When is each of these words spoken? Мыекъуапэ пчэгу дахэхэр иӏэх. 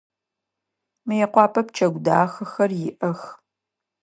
Мыекъуапэ 1.07 1.61
пчэгу 1.67 2.01
дахэхэр 2.05 2.71
иӏэх. 2.89 3.21